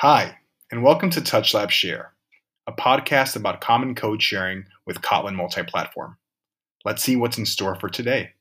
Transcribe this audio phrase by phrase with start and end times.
[0.00, 0.36] Hi,
[0.70, 2.12] and welcome to TouchLab Share,
[2.66, 6.18] a podcast about common code sharing with Kotlin multi-platform.
[6.84, 8.32] Let's see what's in store for today.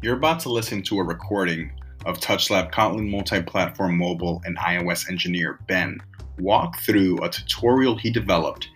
[0.00, 1.72] You're about to listen to a recording
[2.06, 5.98] of TouchLab Kotlin multi-platform mobile and iOS engineer Ben
[6.38, 8.70] walk through a tutorial he developed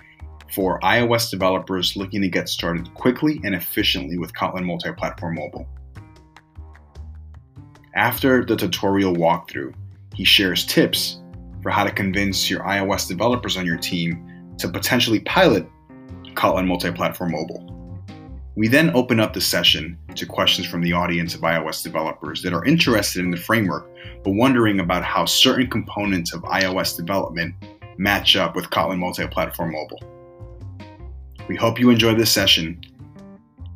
[0.55, 5.67] for iOS developers looking to get started quickly and efficiently with Kotlin multi-platform mobile.
[7.97, 9.75] After the tutorial walkthrough,
[10.15, 11.21] he shares tips
[11.61, 15.67] for how to convince your iOS developers on your team to potentially pilot
[16.35, 17.71] Kotlin multi-platform mobile.
[18.55, 22.53] We then open up the session to questions from the audience of iOS developers that
[22.53, 23.91] are interested in the framework
[24.23, 27.55] but wondering about how certain components of iOS development
[27.99, 30.14] match up with Kotlin multi-platform mobile.
[31.47, 32.81] We hope you enjoy this session.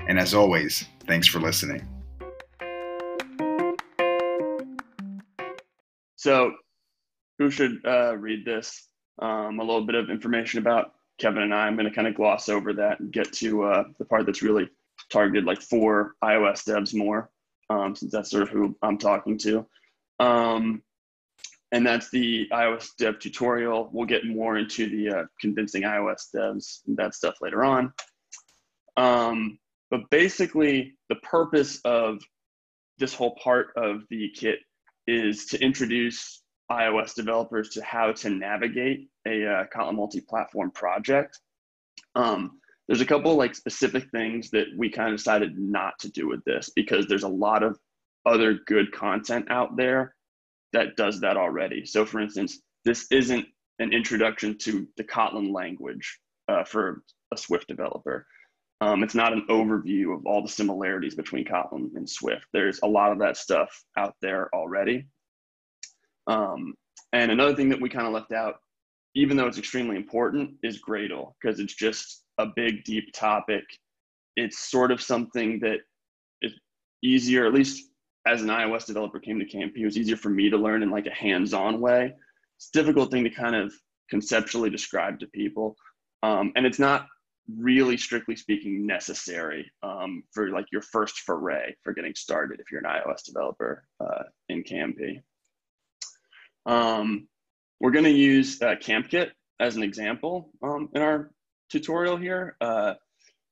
[0.08, 1.86] And as always, thanks for listening.
[6.16, 6.52] So,
[7.38, 8.88] who should uh, read this?
[9.20, 11.66] Um, a little bit of information about Kevin and I.
[11.66, 14.42] I'm going to kind of gloss over that and get to uh, the part that's
[14.42, 14.70] really
[15.10, 17.30] targeted like for iOS devs more,
[17.68, 19.66] um, since that's sort of who I'm talking to.
[20.20, 20.82] Um,
[21.72, 23.90] and that's the iOS dev tutorial.
[23.92, 27.92] We'll get more into the uh, convincing iOS devs and that stuff later on.
[28.96, 29.58] Um,
[29.90, 32.20] but basically, the purpose of
[32.98, 34.58] this whole part of the kit
[35.06, 41.38] is to introduce iOS developers to how to navigate a uh, Kotlin multi-platform project.
[42.14, 46.26] Um, there's a couple like specific things that we kind of decided not to do
[46.28, 47.78] with this because there's a lot of
[48.26, 50.14] other good content out there
[50.72, 51.86] that does that already.
[51.86, 53.46] So, for instance, this isn't
[53.78, 57.02] an introduction to the Kotlin language uh, for
[57.32, 58.26] a Swift developer.
[58.80, 62.46] Um, it's not an overview of all the similarities between Kotlin and Swift.
[62.52, 65.06] There's a lot of that stuff out there already.
[66.28, 66.74] Um,
[67.12, 68.56] and another thing that we kind of left out,
[69.14, 73.64] even though it's extremely important, is Gradle because it's just a big, deep topic.
[74.36, 75.78] It's sort of something that
[76.42, 76.52] is
[77.02, 77.87] easier, at least
[78.28, 80.90] as an iOS developer came to KMP, it was easier for me to learn in
[80.90, 82.12] like a hands-on way.
[82.56, 83.72] It's a difficult thing to kind of
[84.10, 85.76] conceptually describe to people.
[86.22, 87.06] Um, and it's not
[87.56, 92.84] really strictly speaking necessary um, for like your first foray for getting started if you're
[92.84, 95.22] an iOS developer uh, in KMP.
[96.66, 97.28] Um,
[97.80, 101.30] we're going to use uh, KampKit as an example um, in our
[101.70, 102.94] tutorial here uh,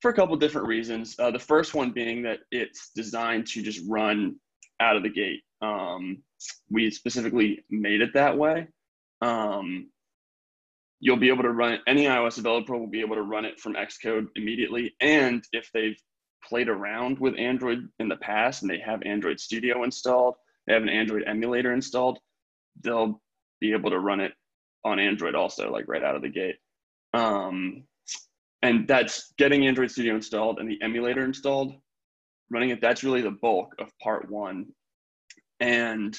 [0.03, 1.17] for a couple different reasons.
[1.19, 4.37] Uh, the first one being that it's designed to just run
[4.81, 5.43] out of the gate.
[5.63, 6.23] Um,
[6.71, 8.69] we specifically made it that way.
[9.23, 9.89] Um,
[11.01, 13.61] you'll be able to run it, any iOS developer will be able to run it
[13.61, 14.95] from Xcode immediately.
[15.01, 16.01] And if they've
[16.45, 20.35] played around with Android in the past and they have Android Studio installed,
[20.67, 22.19] they have an Android emulator installed,
[22.83, 23.21] they'll
[23.61, 24.33] be able to run it
[24.85, 26.57] on Android also, like right out of the gate.
[27.13, 27.85] Um,
[28.63, 31.75] and that's getting Android Studio installed and the emulator installed
[32.51, 34.67] running it, that's really the bulk of part one.
[35.61, 36.17] And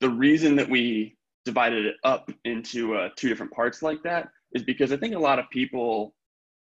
[0.00, 4.62] the reason that we divided it up into uh, two different parts like that is
[4.62, 6.14] because I think a lot of people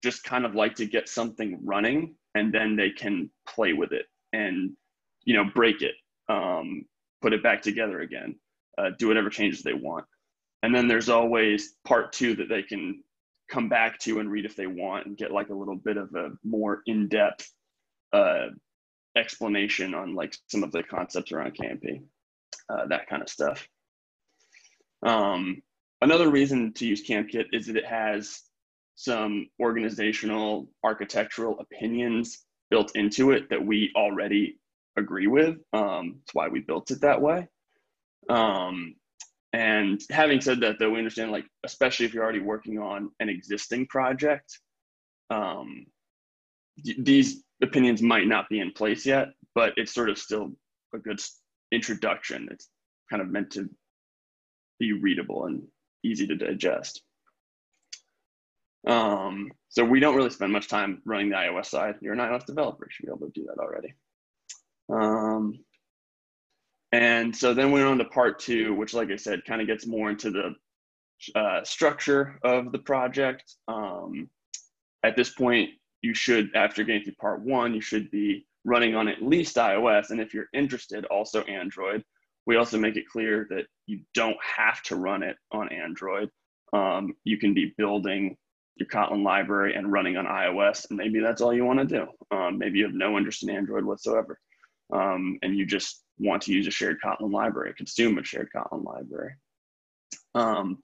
[0.03, 4.06] just kind of like to get something running and then they can play with it
[4.32, 4.72] and
[5.25, 5.94] you know break it
[6.28, 6.84] um,
[7.22, 8.34] put it back together again
[8.78, 10.05] uh, do whatever changes they want
[10.62, 13.03] and then there's always part two that they can
[13.50, 16.15] come back to and read if they want and get like a little bit of
[16.15, 17.50] a more in-depth
[18.12, 18.47] uh,
[19.17, 22.03] explanation on like some of the concepts around KMP,
[22.69, 23.69] uh, that kind of stuff.
[25.03, 25.62] Um,
[26.00, 28.43] another reason to use KampKit is that it has
[28.94, 34.59] some organizational architectural opinions built into it that we already
[34.97, 35.56] agree with.
[35.73, 37.49] Um, that's why we built it that way.
[38.28, 38.97] Um,
[39.53, 43.28] and having said that, though, we understand like, especially if you're already working on an
[43.28, 44.59] existing project,
[45.31, 45.87] um,
[46.76, 50.52] these opinions might not be in place yet, but it's sort of still
[50.94, 51.20] a good
[51.73, 52.49] introduction.
[52.50, 52.69] It's
[53.11, 53.69] kind of meant to
[54.78, 55.62] be readable and
[56.05, 57.02] easy to digest.
[58.87, 61.96] Um, so we don't really spend much time running the iOS side.
[62.00, 63.94] You're an iOS developer, you should be able to do that already.
[64.88, 65.58] Um,
[66.93, 69.67] and so then we went on to part two, which, like I said, kind of
[69.67, 70.55] gets more into the
[71.38, 73.43] uh, structure of the project.
[73.67, 74.31] Um,
[75.02, 75.70] at this point,
[76.06, 80.11] you should, after getting through part one, you should be running on at least iOS.
[80.11, 82.00] And if you're interested, also Android.
[82.47, 86.29] We also make it clear that you don't have to run it on Android.
[86.73, 88.37] Um, you can be building
[88.79, 92.05] your Kotlin library and running on iOS, and maybe that's all you want to do.
[92.37, 94.38] Um, maybe you have no interest in Android whatsoever.
[94.93, 98.85] um, and you just want to use a shared Kotlin library, consume a shared Kotlin
[98.85, 99.35] library.
[100.35, 100.82] Um,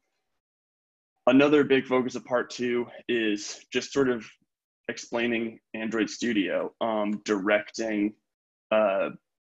[1.26, 4.26] another big focus of part two is just sort of
[4.92, 8.14] explaining Android Studio, um, directing
[8.70, 9.10] uh,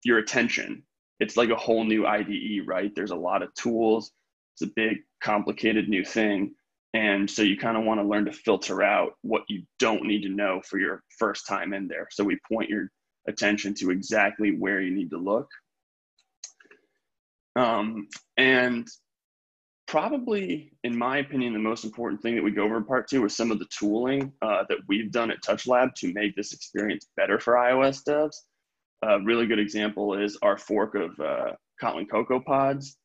[0.03, 0.83] your attention.
[1.19, 2.91] It's like a whole new IDE, right?
[2.95, 4.11] There's a lot of tools.
[4.53, 6.55] It's a big, complicated new thing.
[6.93, 10.23] And so you kind of want to learn to filter out what you don't need
[10.23, 12.07] to know for your first time in there.
[12.09, 12.89] So we point your
[13.27, 15.49] attention to exactly where you need to look.
[17.57, 18.07] Um,
[18.37, 18.87] and
[19.95, 23.23] probably, in my opinion, the most important thing that we go over in part two
[23.23, 26.51] is some of the tooling uh, that we've done at Touch Lab to make this
[26.51, 28.35] experience better for iOS devs.
[29.03, 32.97] A really good example is our fork of uh, Kotlin Cocoa Pods.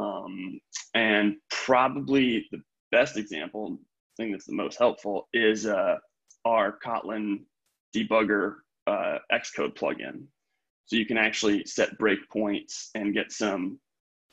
[0.00, 0.58] Um,
[0.94, 2.62] and probably the
[2.92, 3.78] best example,
[4.16, 5.96] thing that's the most helpful, is uh,
[6.46, 7.40] our Kotlin
[7.94, 8.54] debugger
[8.86, 10.22] uh, Xcode plugin.
[10.86, 13.78] So you can actually set breakpoints and get some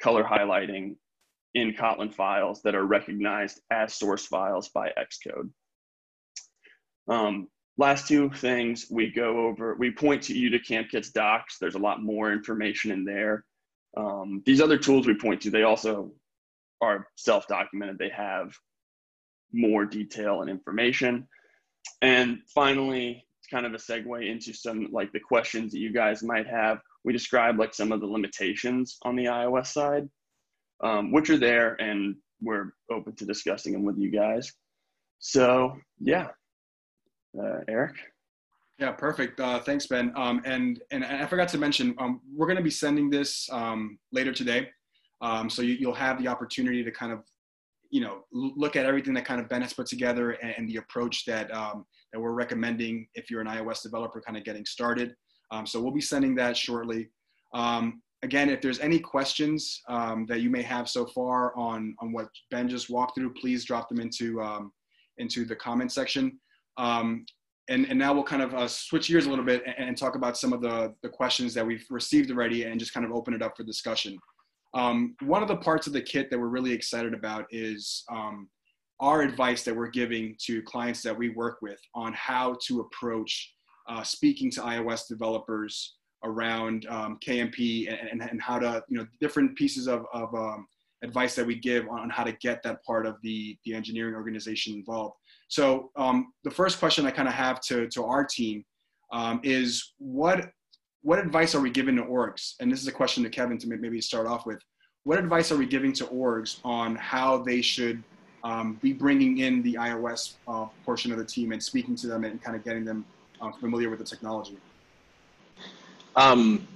[0.02, 0.96] color highlighting
[1.54, 5.50] in Kotlin files that are recognized as source files by Xcode.
[7.08, 7.48] Um,
[7.78, 11.58] last two things we go over, we point to you to KampKit's docs.
[11.60, 13.46] There's a lot more information in there.
[13.98, 16.12] Um, these other tools we point to, they also
[16.82, 17.98] are self-documented.
[17.98, 18.54] They have
[19.52, 21.28] more detail and information.
[22.02, 26.22] And finally, it's kind of a segue into some like the questions that you guys
[26.22, 26.80] might have.
[27.04, 30.10] We describe like some of the limitations on the iOS side,
[30.84, 34.54] um, which are there, and we're open to discussing them with you guys.
[35.20, 36.28] So yeah,
[37.38, 37.96] uh, Eric.
[38.80, 39.40] Yeah, perfect.
[39.40, 40.14] Uh, thanks, Ben.
[40.16, 44.00] Um, and, and I forgot to mention, um, we're going to be sending this um,
[44.14, 44.70] later today.
[45.22, 47.20] Um, so you, will have the opportunity to kind of,
[47.92, 50.78] you know, look at everything that kind of Ben has put together and, and the
[50.78, 55.14] approach that um, that we're recommending if you're an iOS developer kind of getting started.
[55.52, 57.10] Um, so we'll be sending that shortly.
[57.54, 62.12] Um, again, if there's any questions um, that you may have so far on, on
[62.12, 64.72] what Ben just walked through, please drop them into, um,
[65.18, 66.40] into the comment section.
[66.78, 67.26] Um,
[67.70, 70.16] and, and now we'll kind of uh, switch gears a little bit and, and, talk
[70.16, 73.34] about some of the, the questions that we've received already and just kind of open
[73.34, 74.18] it up for discussion.
[74.74, 78.04] Um, one of the parts of the kit that we're really excited about is
[79.00, 83.54] our advice that we're giving to clients that we work with on how to approach
[83.88, 89.56] uh, speaking to iOS developers around um, KMP and, and, how to, you know, different
[89.56, 90.68] pieces of, of um,
[91.04, 94.74] advice that we give on how to get that part of the, the engineering organization
[94.74, 95.16] involved.
[95.48, 98.66] So um, the first question I kind of have to, to our team
[99.12, 100.50] um, is what,
[101.02, 102.54] what advice are we giving to orgs?
[102.60, 104.60] And this is a question to Kevin to maybe start off with.
[105.04, 108.04] What advice are we giving to orgs on how they should
[108.44, 112.26] um, be bringing in the iOS uh, portion of the team and speaking to them
[112.26, 113.06] and kind of getting them
[113.42, 114.58] uh, familiar with the technology?
[116.20, 116.68] Um,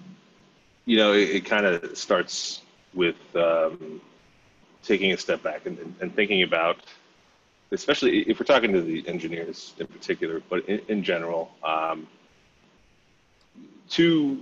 [0.85, 2.61] you know, it, it kind of starts
[2.93, 3.99] with um,
[4.83, 6.77] taking a step back and, and, thinking about,
[7.71, 12.07] especially if we're talking to the engineers in particular, but in, in general, um,
[13.89, 14.39] to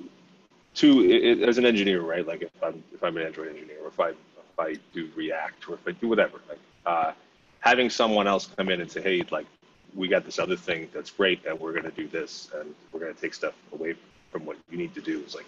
[0.76, 2.26] to it, as an engineer, right?
[2.26, 5.70] Like if I'm if I'm an Android engineer, or if I if I do React,
[5.70, 7.14] or if I do whatever, like uh,
[7.60, 9.48] having someone else come in and say, hey, like,
[9.96, 13.00] we got this other thing that's great, and we're going to do this, and we're
[13.00, 15.46] going to take stuff away from what you need to do is like,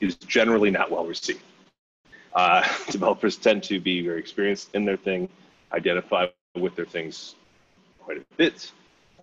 [0.00, 1.42] is generally not well received.
[2.34, 5.28] Uh, developers tend to be very experienced in their thing,
[5.72, 7.34] identify with their things
[8.00, 8.70] quite a bit.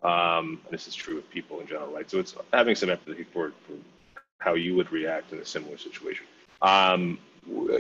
[0.04, 2.10] Um, and this is true of people in general, right?
[2.10, 3.74] So it's having some empathy for, for
[4.40, 6.26] how you would react in a similar situation.
[6.62, 7.20] Um,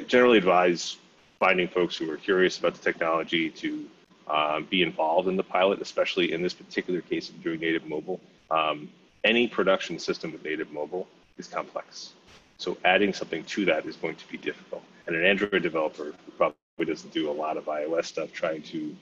[0.07, 0.97] generally advise
[1.39, 3.85] finding folks who are curious about the technology to
[4.27, 8.19] um, be involved in the pilot, especially in this particular case of doing native mobile.
[8.51, 8.89] Um,
[9.23, 12.13] any production system with native mobile is complex.
[12.57, 14.83] So adding something to that is going to be difficult.
[15.07, 18.95] And an Android developer who probably doesn't do a lot of iOS stuff trying to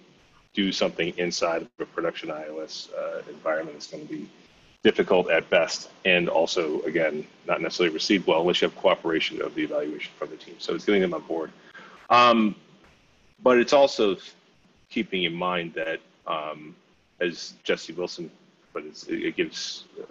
[0.53, 4.29] do something inside of a production iOS uh, environment is going to be
[4.83, 5.89] difficult at best.
[6.05, 10.29] And also, again, not necessarily received well unless you have cooperation of the evaluation from
[10.29, 10.55] the team.
[10.57, 11.51] So it's getting them on board.
[12.09, 12.55] Um,
[13.43, 14.17] but it's also
[14.89, 16.75] keeping in mind that, um,
[17.19, 18.31] as Jesse Wilson,
[18.81, 20.05] but it gives uh,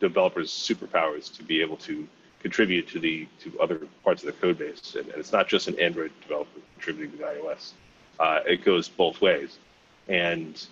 [0.00, 2.06] developers superpowers to be able to
[2.40, 5.68] contribute to the to other parts of the code base, and, and it's not just
[5.68, 7.72] an Android developer contributing to iOS.
[8.20, 9.58] Uh, it goes both ways,
[10.08, 10.66] and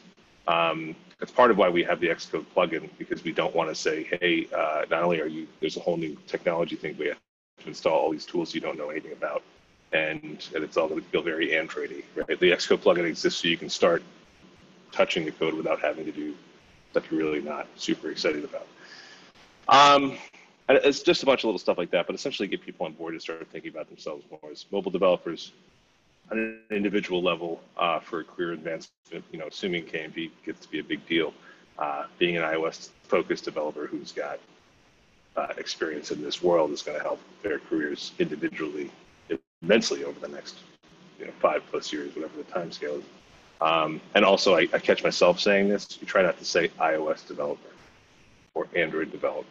[0.47, 3.75] um, that's part of why we have the Xcode plugin because we don't want to
[3.75, 7.19] say, hey, uh, not only are you there's a whole new technology thing, we have
[7.61, 9.43] to install all these tools you don't know anything about
[9.93, 12.39] and, and it's all going to feel very Androidy, right?
[12.39, 14.03] The Xcode plugin exists so you can start
[14.91, 16.35] touching the code without having to do
[16.93, 18.67] stuff you're really not super excited about.
[19.69, 20.19] Um,
[20.69, 23.15] it's just a bunch of little stuff like that, but essentially get people on board
[23.15, 25.53] to start thinking about themselves more as mobile developers
[26.31, 29.25] on an individual level uh, for career advancement.
[29.33, 31.33] You know, assuming KMP gets to be a big deal,
[31.79, 34.39] uh, being an iOS focused developer who's got
[35.37, 38.91] uh, experience in this world is going to help their careers individually
[39.63, 40.57] immensely over the next
[41.19, 43.05] you know five plus years, whatever the time scale is.
[43.63, 45.97] Um, and also, I, I, catch myself saying this.
[46.01, 47.71] You try not to say iOS developer
[48.55, 49.47] or Android developer.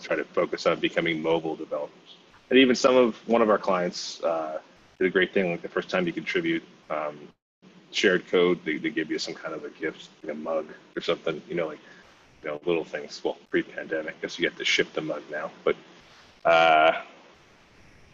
[0.00, 2.16] Try to focus on becoming mobile developers.
[2.50, 4.60] And even some of one of our clients uh,
[5.00, 5.50] did a great thing.
[5.50, 7.18] Like the first time you contribute um,
[7.90, 11.02] shared code, they, they give you some kind of a gift, like a mug or
[11.02, 11.42] something.
[11.48, 11.80] You know, like
[12.44, 13.20] you know, little things.
[13.24, 15.74] Well, pre-pandemic, I guess you have to ship the mug now, but
[16.44, 16.92] uh,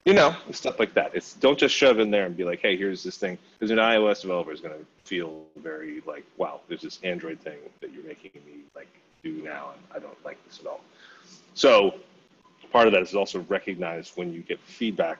[0.04, 1.12] you know, stuff like that.
[1.14, 3.38] It's don't just shove in there and be like, hey, here's this thing.
[3.58, 7.58] Because an iOS developer is going to feel very like, wow, there's this Android thing
[7.80, 8.88] that you're making me like
[9.23, 10.82] do now, and I don't like this at all.
[11.54, 11.94] So
[12.70, 15.18] part of that is also recognize when you get feedback.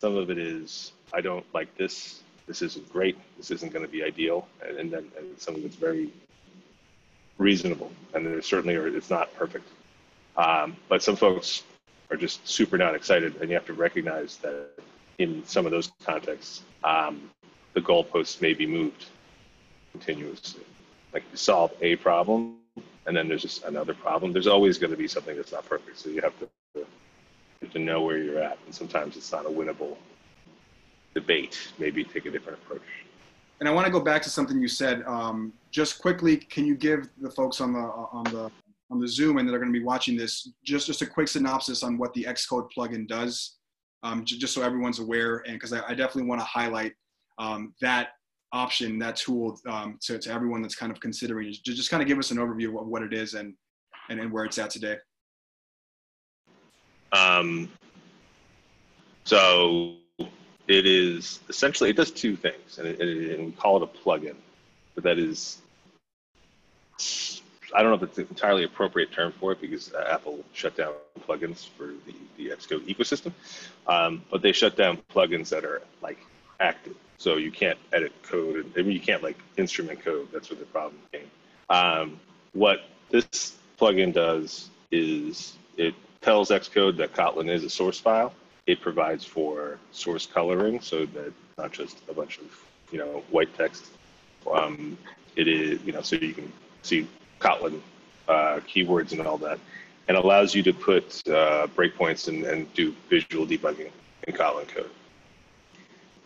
[0.00, 2.22] Some of it is, I don't like this.
[2.46, 3.16] This isn't great.
[3.36, 4.48] This isn't going to be ideal.
[4.66, 6.12] And, and then and some of it's very
[7.38, 7.92] reasonable.
[8.14, 9.68] And there certainly are, it's not perfect.
[10.36, 11.62] Um, but some folks
[12.10, 14.70] are just super not excited, and you have to recognize that
[15.18, 17.30] in some of those contexts, um,
[17.74, 19.06] the goalposts may be moved
[19.92, 20.64] continuously.
[21.12, 22.58] Like you solve a problem,
[23.06, 24.32] and then there's just another problem.
[24.32, 26.86] There's always going to be something that's not perfect, so you have to you
[27.62, 29.96] have to know where you're at, and sometimes it's not a winnable
[31.14, 31.72] debate.
[31.78, 32.82] Maybe take a different approach.
[33.58, 35.02] And I want to go back to something you said.
[35.06, 38.50] Um, just quickly, can you give the folks on the on the
[38.90, 41.28] on the Zoom and that are going to be watching this, just, just a quick
[41.28, 43.56] synopsis on what the Xcode plugin does,
[44.02, 45.42] um, just so everyone's aware.
[45.46, 46.92] And because I, I, definitely want to highlight
[47.38, 48.10] um, that
[48.52, 51.48] option, that tool um, to, to everyone that's kind of considering.
[51.48, 53.54] Just, just kind of give us an overview of what, it is and,
[54.08, 54.96] and, and where it's at today.
[57.12, 57.70] Um,
[59.24, 59.96] so
[60.68, 64.36] it is essentially, it does two things, and, it, and we call it a plugin,
[64.94, 65.58] but that is
[67.74, 70.76] I don't know if it's an entirely appropriate term for it because uh, Apple shut
[70.76, 70.94] down
[71.26, 73.32] plugins for the, the Xcode ecosystem,
[73.86, 76.18] um, but they shut down plugins that are like
[76.60, 76.96] active.
[77.18, 80.28] So you can't edit code, and I mean, you can't like instrument code.
[80.32, 81.30] That's where the problem came.
[81.70, 82.20] Um,
[82.52, 82.80] what
[83.10, 88.32] this plugin does is it tells Xcode that Kotlin is a source file.
[88.66, 93.54] It provides for source coloring so that not just a bunch of you know white
[93.56, 93.86] text.
[94.52, 94.96] Um,
[95.36, 97.06] it is you know so you can see
[97.40, 97.80] Kotlin
[98.28, 99.58] uh, keywords and all that,
[100.08, 103.90] and allows you to put uh, breakpoints and, and do visual debugging
[104.26, 104.90] in Kotlin code.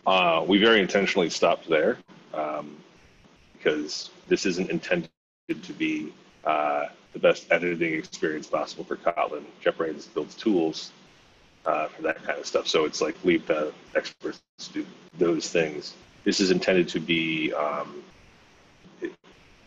[0.05, 1.97] Uh, we very intentionally stopped there
[2.33, 2.75] um,
[3.53, 5.09] because this isn't intended
[5.61, 6.11] to be
[6.43, 9.43] uh, the best editing experience possible for Kotlin.
[9.63, 10.91] JetBrains builds tools
[11.65, 14.85] uh, for that kind of stuff, so it's like leave the experts to do
[15.19, 15.93] those things.
[16.23, 18.03] This is intended to be um,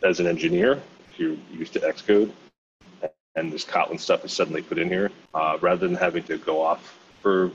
[0.02, 0.82] as an engineer
[1.18, 2.32] you're used to Xcode
[3.36, 6.62] and this Kotlin stuff is suddenly put in here, uh, rather than having to go
[6.62, 7.50] off for,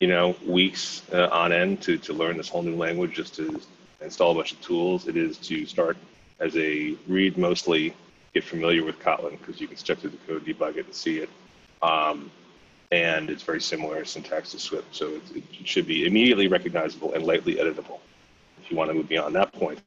[0.00, 3.60] you know, weeks uh, on end to, to learn this whole new language just to
[4.00, 5.96] install a bunch of tools, it is to start
[6.40, 7.94] as a read mostly,
[8.34, 11.18] get familiar with Kotlin because you can step through the code, debug it, and see
[11.18, 11.30] it.
[11.82, 12.30] Um,
[12.92, 17.24] and it's very similar syntax to Swift, so it, it should be immediately recognizable and
[17.24, 18.00] lightly editable.
[18.62, 19.80] If you want to move beyond that point,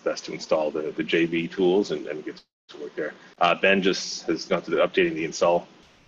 [0.00, 3.12] best to install the, the JB tools and, and get to work there.
[3.38, 5.66] Uh, ben just has gone through the, updating the install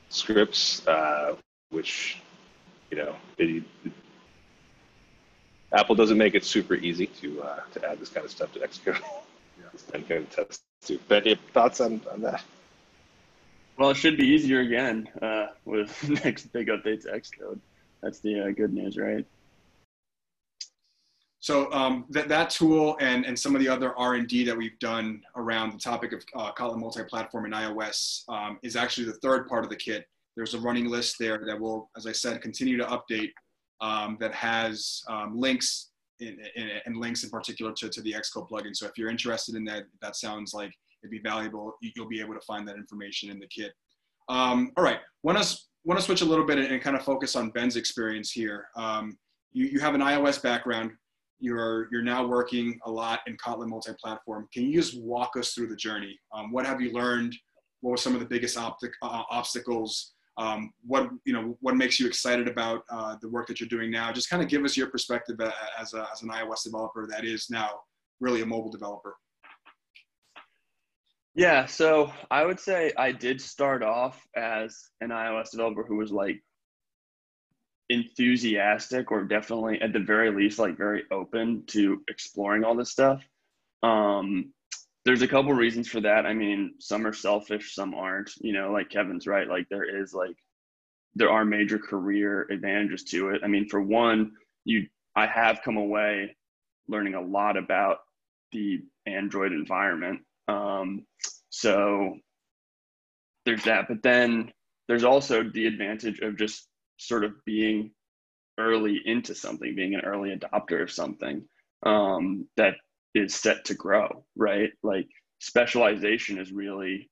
[0.08, 1.36] scripts, uh,
[1.70, 2.18] which,
[2.90, 3.92] you know, it, it,
[5.72, 8.60] Apple doesn't make it super easy to uh, to add this kind of stuff to
[8.60, 9.02] Xcode.
[9.60, 9.94] Yeah.
[9.94, 10.98] and can test too.
[11.08, 12.42] Ben, your thoughts on, on that?
[13.76, 17.58] Well, it should be easier again uh, with next big update to Xcode.
[18.02, 19.26] That's the uh, good news, right?
[21.42, 25.20] So um, that, that tool and, and some of the other R&D that we've done
[25.34, 29.64] around the topic of uh, Kotlin multi-platform and iOS um, is actually the third part
[29.64, 30.06] of the kit.
[30.36, 33.32] There's a running list there that will, as I said, continue to update
[33.80, 38.48] um, that has um, links in, in, and links in particular to, to the Xcode
[38.48, 38.76] plugin.
[38.76, 40.72] So if you're interested in that, that sounds like
[41.02, 41.74] it'd be valuable.
[41.80, 43.72] You'll be able to find that information in the kit.
[44.28, 47.34] Um, all right, want to want to switch a little bit and, kind of focus
[47.34, 48.68] on Ben's experience here.
[48.76, 49.18] Um,
[49.50, 50.92] you, you have an iOS background
[51.42, 54.48] you're you're now working a lot in Kotlin multi-platform.
[54.54, 56.18] Can you just walk us through the journey?
[56.32, 57.36] Um, what have you learned?
[57.80, 60.14] What were some of the biggest optic, uh, obstacles?
[60.38, 63.90] Um, what you know what makes you excited about uh, the work that you're doing
[63.90, 64.12] now?
[64.12, 65.36] Just kind of give us your perspective
[65.78, 67.70] as, a, as an iOS developer that is now
[68.20, 69.16] really a mobile developer.
[71.34, 76.12] Yeah, so I would say I did start off as an iOS developer who was
[76.12, 76.40] like
[77.88, 83.22] enthusiastic or definitely at the very least like very open to exploring all this stuff.
[83.82, 84.52] Um,
[85.04, 86.26] there's a couple reasons for that.
[86.26, 88.30] I mean, some are selfish, some aren't.
[88.40, 89.48] You know, like Kevin's right.
[89.48, 90.36] Like there is like
[91.14, 93.42] there are major career advantages to it.
[93.44, 94.32] I mean, for one,
[94.64, 96.36] you I have come away
[96.88, 97.98] learning a lot about
[98.52, 100.20] the Android environment.
[100.48, 101.04] Um,
[101.50, 102.16] so
[103.44, 103.88] there's that.
[103.88, 104.52] But then
[104.88, 106.68] there's also the advantage of just
[107.06, 107.92] sort of being
[108.58, 111.42] early into something, being an early adopter of something
[111.84, 112.74] um, that
[113.14, 114.70] is set to grow, right?
[114.82, 115.08] Like
[115.40, 117.10] specialization is really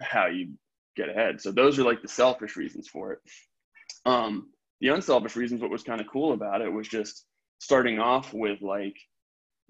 [0.00, 0.52] how you
[0.96, 1.40] get ahead.
[1.40, 3.18] So those are like the selfish reasons for it.
[4.04, 7.24] Um, the unselfish reasons, what was kind of cool about it was just
[7.58, 8.96] starting off with like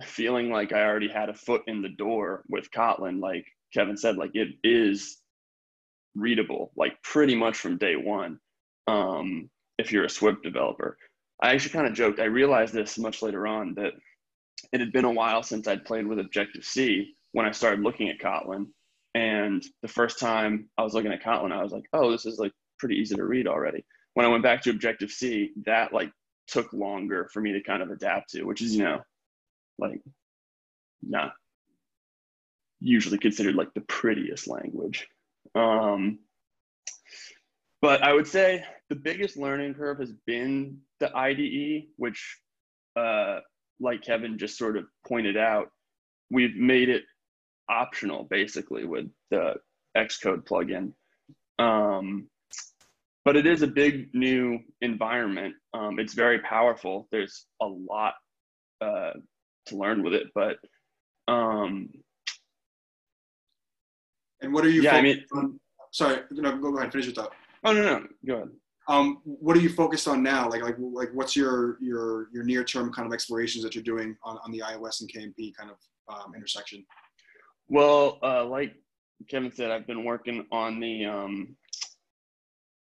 [0.04, 3.20] feeling like I already had a foot in the door with Kotlin.
[3.20, 5.18] Like Kevin said, like it is
[6.14, 8.38] readable, like pretty much from day one.
[8.86, 10.96] Um, if you're a Swift developer,
[11.42, 12.20] I actually kind of joked.
[12.20, 13.92] I realized this much later on that
[14.72, 18.08] it had been a while since I'd played with Objective C when I started looking
[18.08, 18.66] at Kotlin.
[19.14, 22.38] And the first time I was looking at Kotlin, I was like, oh, this is
[22.38, 23.84] like pretty easy to read already.
[24.14, 26.10] When I went back to Objective C, that like
[26.46, 29.00] took longer for me to kind of adapt to, which is, you know,
[29.78, 30.00] like
[31.02, 31.32] not
[32.80, 35.08] usually considered like the prettiest language.
[35.54, 36.18] Um,
[37.82, 42.38] but I would say the biggest learning curve has been the IDE, which,
[42.96, 43.40] uh,
[43.80, 45.68] like Kevin just sort of pointed out,
[46.30, 47.02] we've made it
[47.68, 49.54] optional basically with the
[49.96, 50.92] Xcode plugin.
[51.58, 52.28] Um,
[53.24, 55.54] but it is a big new environment.
[55.74, 57.08] Um, it's very powerful.
[57.10, 58.14] There's a lot
[58.80, 59.12] uh,
[59.66, 60.56] to learn with it, but
[61.28, 61.88] um,
[64.40, 64.82] and what are you?
[64.82, 65.60] Yeah, I mean, on?
[65.92, 66.90] Sorry, no, go ahead.
[66.90, 67.32] Finish your thought.
[67.64, 68.48] Oh no, no, go ahead.
[68.88, 70.48] Um, what are you focused on now?
[70.48, 74.16] Like, like, like, what's your your your near term kind of explorations that you're doing
[74.24, 75.76] on, on the iOS and KMP kind of
[76.14, 76.84] um, intersection?
[77.68, 78.74] Well, uh, like
[79.28, 81.56] Kevin said, I've been working on the um,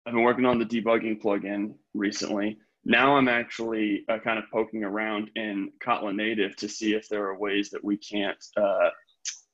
[0.06, 2.58] I've been working on the debugging plugin recently.
[2.84, 7.24] Now I'm actually uh, kind of poking around in Kotlin Native to see if there
[7.26, 8.90] are ways that we can't uh,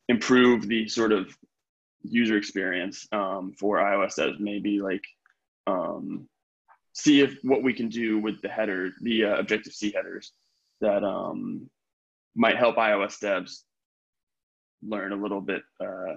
[0.08, 1.36] improve the sort of
[2.02, 5.04] user experience um, for iOS that maybe like
[5.66, 6.28] um,
[6.92, 10.32] see if what we can do with the header, the uh, Objective C headers
[10.80, 11.68] that um,
[12.34, 13.62] might help iOS devs
[14.82, 16.14] learn a little bit uh,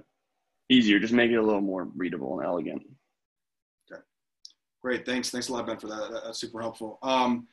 [0.69, 2.81] easier, just make it a little more readable and elegant.
[3.91, 4.01] Okay,
[4.81, 5.05] great.
[5.05, 5.29] Thanks.
[5.29, 6.21] Thanks a lot, Ben, for that.
[6.23, 6.97] That's super helpful.
[7.03, 7.47] Um,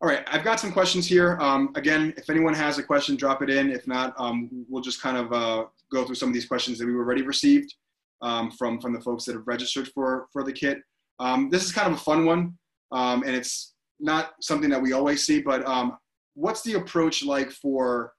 [0.00, 1.38] all right, I've got some questions here.
[1.40, 3.70] Um, again, if anyone has a question, drop it in.
[3.70, 6.86] If not, um, we'll just kind of uh, go through some of these questions that
[6.86, 7.74] we've already received
[8.22, 10.78] um, from, from the folks that have registered for, for the kit.
[11.18, 12.58] Um, this is kind of a fun one,
[12.90, 15.96] um, and it's not something that we always see, but um,
[16.34, 18.12] what's the approach like for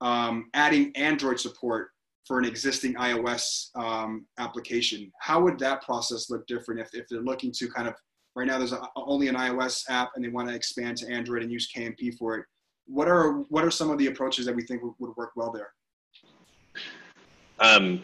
[0.00, 1.88] um, adding Android support
[2.26, 5.10] for an existing iOS um, application.
[5.20, 7.94] How would that process look different if, if they're looking to kind of,
[8.34, 11.42] right now there's a, only an iOS app and they want to expand to Android
[11.42, 12.46] and use KMP for it.
[12.86, 15.52] What are, what are some of the approaches that we think would, would work well
[15.52, 15.68] there?
[17.60, 18.02] Um,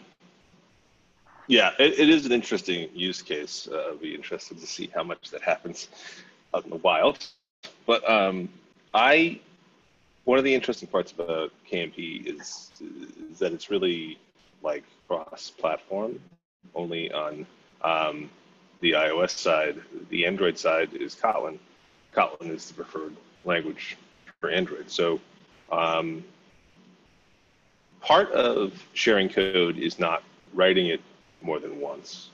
[1.47, 3.67] yeah, it, it is an interesting use case.
[3.71, 5.89] Uh, I'll be interested to see how much that happens
[6.53, 7.25] out in the wild.
[7.85, 8.49] But um,
[8.93, 9.39] I
[10.25, 12.69] one of the interesting parts about KMP is,
[13.31, 14.19] is that it's really
[14.61, 16.19] like cross-platform.
[16.75, 17.45] Only on
[17.83, 18.29] um,
[18.81, 21.57] the iOS side, the Android side is Kotlin.
[22.15, 23.97] Kotlin is the preferred language
[24.39, 24.91] for Android.
[24.91, 25.19] So
[25.71, 26.23] um,
[28.01, 31.01] part of sharing code is not writing it
[31.41, 32.29] more than once.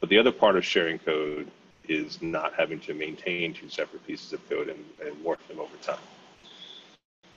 [0.00, 1.50] But the other part of sharing code
[1.88, 5.76] is not having to maintain two separate pieces of code and, and morph them over
[5.82, 5.98] time.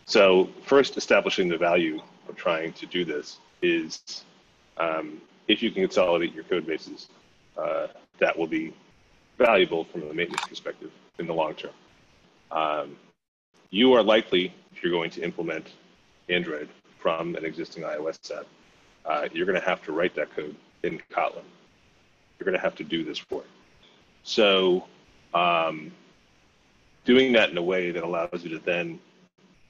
[0.06, 4.24] So first, establishing the value of trying to do this is
[4.78, 7.08] um, if you can consolidate your code bases,
[7.58, 7.88] uh,
[8.20, 8.74] that will be
[9.38, 11.72] valuable from a maintenance perspective in the long term.
[12.52, 12.96] Um,
[13.70, 15.68] you are likely, if you're going to implement
[16.30, 16.70] Android
[17.08, 18.46] from an existing iOS app,
[19.06, 21.48] uh, you're going to have to write that code in Kotlin.
[22.38, 23.46] You're going to have to do this work.
[24.24, 24.84] So
[25.34, 25.89] um,
[27.06, 29.00] doing that in a way that allows you to then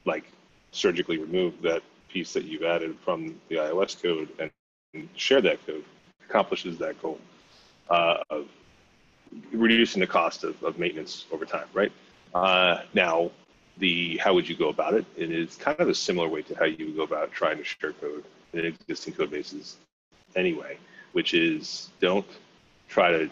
[0.06, 0.24] like
[0.72, 5.86] surgically remove that piece that you've added from the iOS code and share that code
[6.28, 7.20] accomplishes that goal
[7.92, 8.48] uh, of
[9.52, 11.92] reducing the cost of, of maintenance over time, right?
[12.34, 13.30] Uh, now,
[13.80, 15.06] the how would you go about it?
[15.20, 17.58] And It is kind of a similar way to how you would go about trying
[17.58, 19.78] to share code in existing code bases
[20.36, 20.78] anyway,
[21.12, 22.26] which is don't
[22.88, 23.30] try to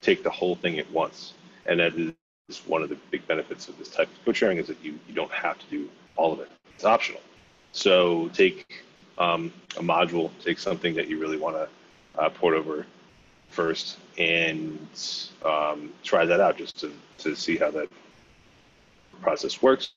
[0.00, 1.34] take the whole thing at once.
[1.66, 4.66] And that is one of the big benefits of this type of code sharing is
[4.68, 6.48] that you, you don't have to do all of it.
[6.74, 7.20] It's optional.
[7.72, 8.84] So take
[9.18, 11.68] um, a module, take something that you really want to
[12.20, 12.86] uh, port over
[13.48, 14.78] first and
[15.44, 17.88] um, try that out just to, to see how that
[19.20, 19.92] process works,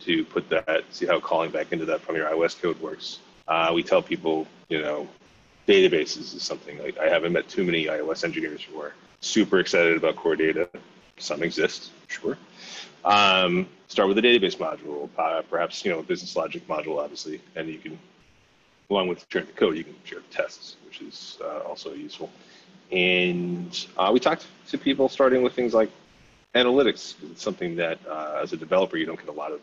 [0.00, 3.20] to put that, see how calling back into that from your iOS code works.
[3.48, 5.08] Uh, we tell people, you know,
[5.68, 9.96] databases is something like I haven't met too many iOS engineers who are super excited
[9.96, 10.68] about core data.
[11.18, 12.36] Some exist, sure.
[13.04, 17.68] Um, start with a database module, uh, perhaps you know business logic module, obviously, and
[17.68, 17.98] you can,
[18.90, 22.30] along with sharing the code, you can share the tests, which is uh, also useful.
[22.90, 25.90] And uh, we talked to people starting with things like
[26.54, 27.14] analytics.
[27.30, 29.60] is something that, uh, as a developer, you don't get a lot of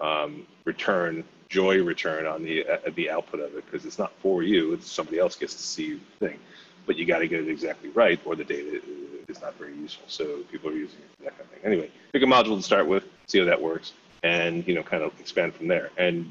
[0.00, 4.42] um, return, joy return on the uh, the output of it because it's not for
[4.42, 4.72] you.
[4.72, 6.38] It's somebody else gets to see the thing,
[6.86, 8.80] but you got to get it exactly right, or the data
[9.28, 10.04] is not very useful.
[10.08, 11.60] So people are using it for that kind of thing.
[11.64, 15.02] Anyway, pick a module to start with, see how that works, and you know, kind
[15.02, 15.90] of expand from there.
[15.96, 16.30] And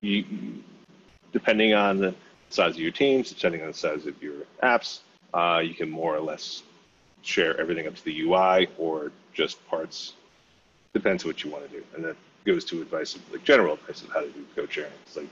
[0.00, 0.24] you,
[1.32, 2.14] depending on the
[2.48, 5.00] size of your teams, depending on the size of your apps,
[5.34, 6.62] uh, you can more or less
[7.22, 10.14] share everything up to the UI or just parts.
[10.92, 14.02] Depends what you want to do, and that goes to advice of like general advice
[14.02, 14.92] of how to do code sharing.
[15.06, 15.28] It's like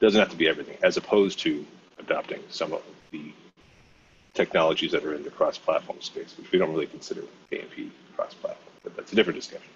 [0.00, 1.64] doesn't have to be everything, as opposed to
[1.98, 3.32] adopting some of the
[4.34, 8.96] technologies that are in the cross-platform space, which we don't really consider KMP cross-platform, but
[8.96, 9.68] that's a different discussion.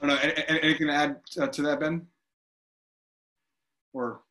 [0.00, 0.32] I don't know.
[0.48, 2.06] Anything to add uh, to that, Ben?
[3.92, 4.22] Or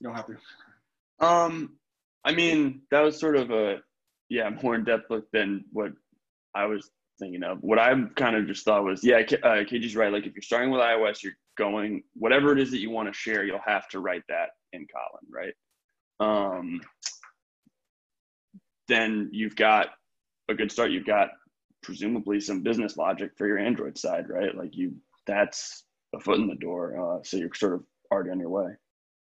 [0.00, 1.24] you don't have to.
[1.24, 1.76] Um,
[2.24, 3.80] I mean, that was sort of a
[4.28, 5.92] yeah more in depth look than what
[6.54, 7.58] I was thinking of.
[7.60, 10.12] What I kind of just thought was, yeah, uh, KG's right.
[10.12, 13.14] Like if you're starting with iOS, you're going whatever it is that you want to
[13.14, 15.54] share, you'll have to write that in Kotlin, right?
[16.18, 16.80] Um,
[18.88, 19.88] then you've got
[20.48, 20.90] a good start.
[20.90, 21.28] You've got
[21.82, 24.54] presumably some business logic for your Android side, right?
[24.56, 24.94] Like you,
[25.26, 27.18] that's a foot in the door.
[27.18, 28.72] Uh, so you're sort of already on your way.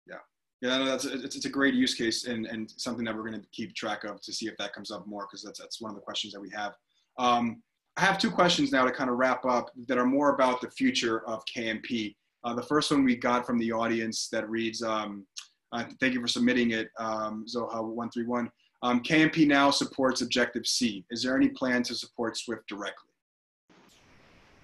[0.07, 0.17] Yeah,
[0.61, 3.41] yeah, no, that's it's, it's a great use case and and something that we're going
[3.41, 5.91] to keep track of to see if that comes up more because that's that's one
[5.91, 6.75] of the questions that we have.
[7.19, 7.63] Um,
[7.97, 10.71] I have two questions now to kind of wrap up that are more about the
[10.71, 12.15] future of KMP.
[12.45, 15.27] Uh, the first one we got from the audience that reads, um,
[15.73, 18.49] uh, thank you for submitting it, um, Zoha131.
[18.83, 21.07] Um, KMP now supports Objective C.
[21.11, 23.09] Is there any plan to support Swift directly?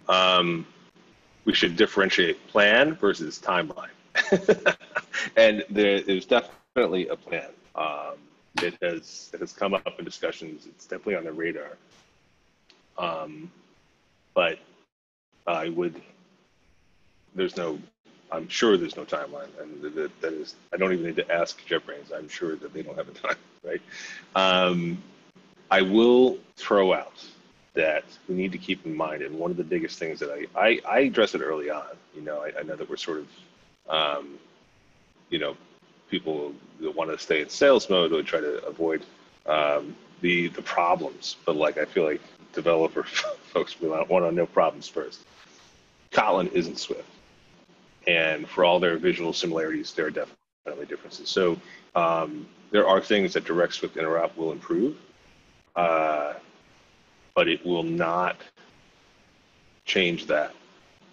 [0.08, 0.66] Um,
[1.46, 3.88] we should differentiate plan versus timeline.
[5.36, 7.48] and there's definitely a plan.
[7.74, 8.16] Um,
[8.62, 10.66] it has it has come up in discussions.
[10.66, 11.78] It's definitely on the radar.
[12.98, 13.50] Um,
[14.34, 14.58] but
[15.46, 16.00] I would.
[17.34, 17.78] There's no.
[18.30, 20.54] I'm sure there's no timeline, and that, that is.
[20.72, 22.12] I don't even need to ask JetBrains.
[22.14, 23.82] I'm sure that they don't have a time, right?
[24.34, 25.02] Um,
[25.70, 27.24] I will throw out
[27.74, 30.46] that we need to keep in mind, and one of the biggest things that I
[30.58, 31.96] I, I address it early on.
[32.14, 33.28] You know, I, I know that we're sort of,
[33.88, 34.38] um,
[35.30, 35.56] you know,
[36.10, 39.02] people that want to stay in sales mode would try to avoid
[39.46, 42.20] um, the the problems, but like I feel like
[42.52, 43.02] developer
[43.52, 45.20] folks we want to know problems first.
[46.10, 47.08] Kotlin isn't Swift,
[48.06, 51.28] and for all their visual similarities, there are definitely differences.
[51.28, 51.58] So
[51.94, 54.96] um, there are things that Direct Swift interop will improve,
[55.76, 56.34] uh,
[57.34, 58.36] but it will not
[59.84, 60.54] change that.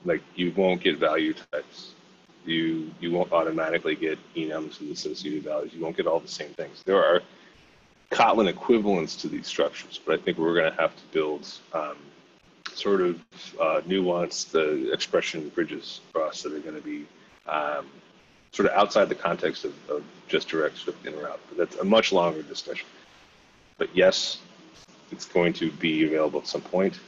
[0.06, 1.94] Like you won't get value types.
[2.46, 5.74] You you won't automatically get enums and associated values.
[5.74, 6.82] You won't get all the same things.
[6.86, 7.22] There are
[8.12, 11.98] Kotlin equivalents to these structures, but I think we're going to have to build um,
[12.74, 13.18] sort of
[13.60, 17.06] uh, nuanced uh, expression bridges for us that are going to be
[17.48, 17.86] um,
[18.52, 21.38] sort of outside the context of, of just direct Swift interop.
[21.50, 22.88] But that's a much longer discussion.
[23.78, 24.40] But yes,
[25.12, 27.00] it's going to be available at some point,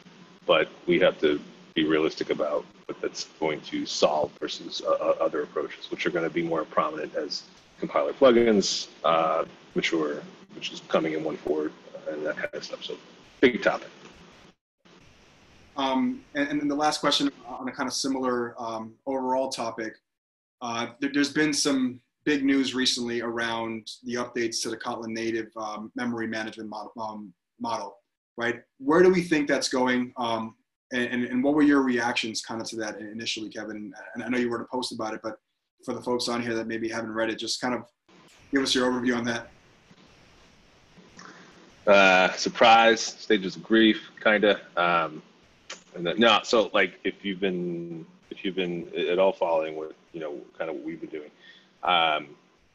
[0.46, 1.42] but we have to
[1.74, 6.10] be realistic about what that's going to solve versus uh, uh other approaches, which are
[6.10, 7.44] going to be more prominent as
[7.80, 10.22] compiler plugins uh, mature
[10.56, 11.74] which is coming in one forward
[12.10, 12.84] and that kind of stuff.
[12.84, 12.98] So
[13.40, 13.90] big topic.
[15.78, 19.96] Um, and, and then the last question on a kind of similar um, overall topic.
[20.62, 25.48] Uh, there, has been some big news recently around the updates to the Kotlin native
[25.58, 27.98] um, memory management model, um, model,
[28.38, 28.62] right?
[28.78, 30.14] Where do we think that's going?
[30.18, 30.56] Um,
[30.94, 33.94] and, and, and, what were your reactions kind of to that initially, Kevin?
[34.14, 35.38] And I know you wrote a post about it, but
[35.86, 37.86] for the folks on here that maybe haven't read it, just kind of
[38.52, 39.50] give us your overview on that.
[41.88, 44.60] Uh, surprise, stages of grief, kind of.
[44.78, 45.24] Um,
[45.96, 49.94] and then, no, so like if you've been if you've been at all following with
[50.14, 51.32] you know kind of what we've been doing,
[51.84, 52.28] um,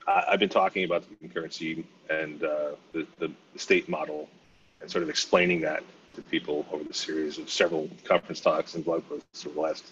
[0.06, 4.28] I, have been talking about the concurrency and uh, the, the state model
[4.80, 5.82] and sort of explaining that
[6.14, 9.84] to people over the series of several conference talks and blog posts over the last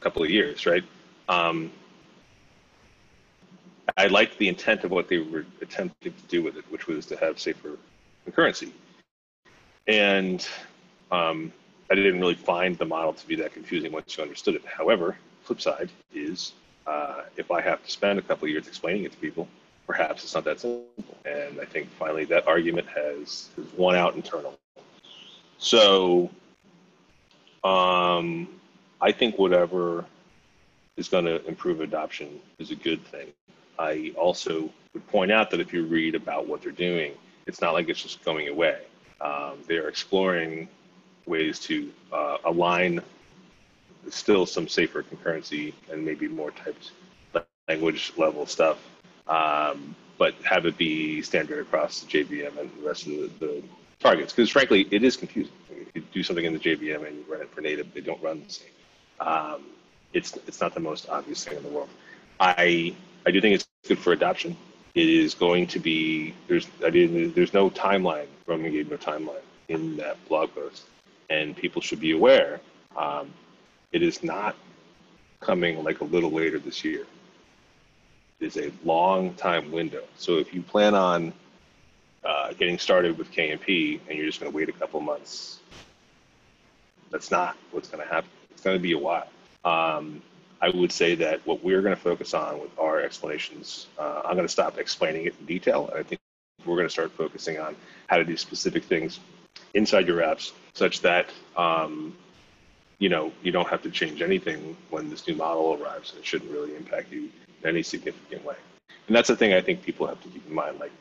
[0.00, 0.84] couple of years, right?
[1.28, 1.70] Um,
[3.96, 7.06] I liked the intent of what they were attempting to do with it, which was
[7.06, 7.76] to have safer
[8.28, 8.72] concurrency.
[9.88, 10.46] And
[11.10, 11.52] um,
[11.90, 14.64] I didn't really find the model to be that confusing once you understood it.
[14.64, 16.52] However, flip side is
[16.86, 19.48] uh, if I have to spend a couple years explaining it to people,
[19.86, 20.84] perhaps it's not that simple.
[21.24, 24.58] And I think finally that argument has, has won out internal.
[25.58, 26.30] So
[27.62, 28.48] um,
[29.00, 30.04] I think whatever
[30.96, 33.28] is going to improve adoption is a good thing.
[33.78, 37.12] I also would point out that if you read about what they're doing,
[37.46, 38.78] it's not like it's just going away.
[39.20, 40.68] Um, they're exploring
[41.26, 43.00] ways to uh, align
[44.10, 46.90] still some safer concurrency and maybe more typed
[47.68, 48.78] language level stuff,
[49.28, 53.62] um, but have it be standard across the JVM and the rest of the, the
[54.00, 54.32] targets.
[54.32, 55.52] Because frankly, it is confusing.
[55.70, 58.22] If you do something in the JVM and you run it for native, they don't
[58.22, 58.68] run the same.
[59.20, 59.62] Um,
[60.12, 61.88] it's it's not the most obvious thing in the world.
[62.40, 64.56] I I do think it's good for adoption.
[64.94, 68.26] It is going to be there's I didn't there's no timeline.
[68.46, 70.84] Roman gave no timeline in that blog post,
[71.30, 72.60] and people should be aware.
[72.96, 73.32] Um,
[73.92, 74.54] it is not
[75.40, 77.06] coming like a little later this year.
[78.40, 80.02] It is a long time window.
[80.16, 81.32] So if you plan on
[82.24, 85.60] uh, getting started with KMP and you're just going to wait a couple months,
[87.10, 88.30] that's not what's going to happen.
[88.50, 89.28] It's going to be a while.
[89.64, 90.22] Um,
[90.62, 94.36] I would say that what we're going to focus on with our explanations, uh, I'm
[94.36, 95.92] going to stop explaining it in detail.
[95.94, 96.20] I think
[96.64, 97.74] we're going to start focusing on
[98.06, 99.18] how to do specific things
[99.74, 102.16] inside your apps such that um,
[102.98, 106.24] you know you don't have to change anything when this new model arrives and it
[106.26, 107.28] shouldn't really impact you
[107.62, 108.54] in any significant way
[109.08, 110.92] and that's the thing i think people have to keep in mind like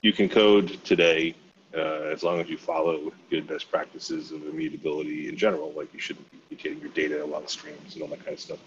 [0.00, 1.34] you can code today
[1.74, 6.00] uh, as long as you follow good best practices of immutability in general like you
[6.00, 8.58] shouldn't be mutating your data along streams and all that kind of stuff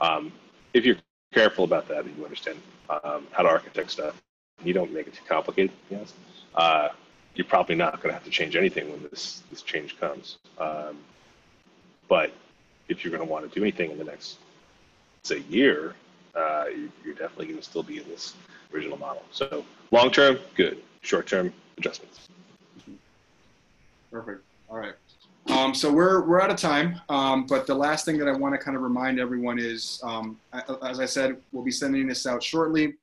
[0.00, 0.32] um,
[0.74, 0.96] if you're
[1.32, 2.58] careful about that and you understand
[3.04, 4.20] um, how to architect stuff
[4.64, 6.12] you don't make it too complicated yes
[6.54, 6.88] uh,
[7.34, 10.38] you're probably not going to have to change anything when this this change comes.
[10.58, 10.98] Um,
[12.08, 12.32] but
[12.88, 14.38] if you're going to want to do anything in the next
[15.22, 15.94] say year,
[16.34, 16.66] uh,
[17.04, 18.34] you're definitely going to still be in this
[18.74, 19.22] original model.
[19.30, 20.82] So long term, good.
[21.00, 22.28] Short term, adjustments.
[24.12, 24.44] Perfect.
[24.68, 24.94] All right.
[25.48, 27.00] Um, so we're we're out of time.
[27.08, 30.38] Um, but the last thing that I want to kind of remind everyone is, um,
[30.86, 32.94] as I said, we'll be sending this out shortly.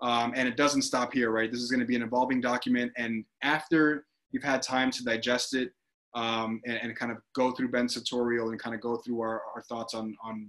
[0.00, 1.50] Um, and it doesn't stop here, right?
[1.50, 2.92] This is going to be an evolving document.
[2.96, 5.72] And after you've had time to digest it
[6.14, 9.42] um, and, and, kind of go through Ben's tutorial and kind of go through our,
[9.54, 10.48] our thoughts on, on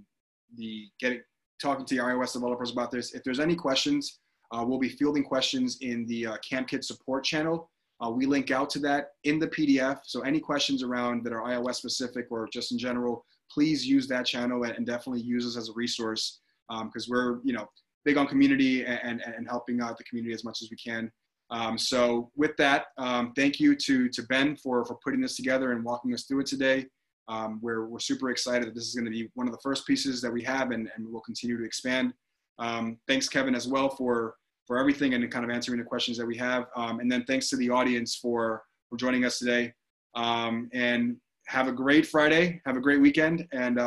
[0.56, 1.20] the getting,
[1.60, 4.20] talking to the iOS developers about this, if there's any questions,
[4.52, 7.69] uh, we'll be fielding questions in the uh, KampKit support channel.
[8.02, 10.00] Uh, we link out to that in the PDF.
[10.04, 14.26] So any questions around that are iOS specific or just in general, please use that
[14.26, 17.68] channel and, and definitely use us as a resource because um, we're, you know,
[18.04, 21.10] big on community and, and, and helping out the community as much as we can.
[21.50, 25.72] Um, so with that, um, thank you to, to Ben for, for putting this together
[25.72, 26.86] and walking us through it today.
[27.28, 29.86] Um, we're, we're super excited that this is going to be one of the first
[29.86, 32.14] pieces that we have and, and we'll continue to expand.
[32.58, 34.34] Um, thanks, Kevin, as well for,
[34.70, 36.66] for everything and kind of answering the questions that we have.
[36.76, 39.72] Um, and then thanks to the audience for, for joining us today.
[40.14, 41.16] Um, and
[41.48, 42.60] have a great Friday.
[42.66, 43.48] Have a great weekend.
[43.50, 43.80] And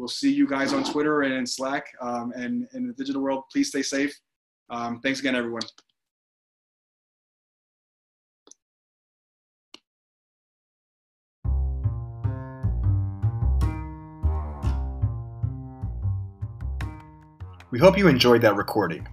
[0.00, 3.44] We'll see you guys on Twitter and in Slack um, and in the digital world.
[3.52, 4.18] Please stay safe.
[4.70, 5.60] Um, thanks again, everyone.
[17.70, 19.06] We hope you enjoyed that recording.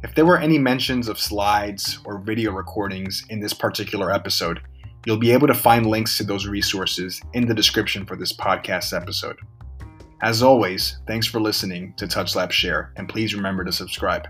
[0.00, 4.60] If there were any mentions of slides or video recordings in this particular episode,
[5.04, 8.96] you'll be able to find links to those resources in the description for this podcast
[8.96, 9.36] episode.
[10.22, 14.28] As always, thanks for listening to TouchLab Share, and please remember to subscribe.